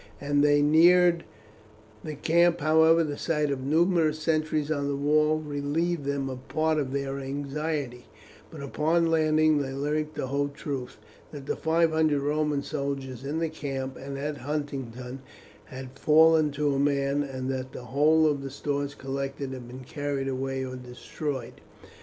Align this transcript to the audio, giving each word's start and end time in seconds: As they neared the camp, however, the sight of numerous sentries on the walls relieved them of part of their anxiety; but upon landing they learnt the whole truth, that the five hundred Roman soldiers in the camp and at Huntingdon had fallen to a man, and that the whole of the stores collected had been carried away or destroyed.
As 0.19 0.33
they 0.41 0.63
neared 0.63 1.25
the 2.03 2.15
camp, 2.15 2.59
however, 2.59 3.03
the 3.03 3.19
sight 3.19 3.51
of 3.51 3.61
numerous 3.61 4.17
sentries 4.17 4.71
on 4.71 4.87
the 4.87 4.95
walls 4.95 5.45
relieved 5.45 6.05
them 6.05 6.27
of 6.27 6.47
part 6.47 6.79
of 6.79 6.91
their 6.91 7.19
anxiety; 7.19 8.07
but 8.49 8.63
upon 8.63 9.05
landing 9.11 9.59
they 9.59 9.73
learnt 9.73 10.15
the 10.15 10.25
whole 10.25 10.47
truth, 10.47 10.97
that 11.31 11.45
the 11.45 11.55
five 11.55 11.91
hundred 11.91 12.21
Roman 12.21 12.63
soldiers 12.63 13.23
in 13.23 13.37
the 13.37 13.49
camp 13.49 13.95
and 13.95 14.17
at 14.17 14.37
Huntingdon 14.37 15.21
had 15.65 15.99
fallen 15.99 16.49
to 16.53 16.73
a 16.73 16.79
man, 16.79 17.21
and 17.21 17.47
that 17.51 17.71
the 17.71 17.83
whole 17.85 18.25
of 18.25 18.41
the 18.41 18.49
stores 18.49 18.95
collected 18.95 19.51
had 19.53 19.67
been 19.67 19.83
carried 19.83 20.27
away 20.27 20.65
or 20.65 20.75
destroyed. 20.77 21.61